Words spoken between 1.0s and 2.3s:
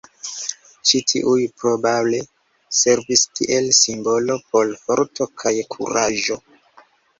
tiuj probable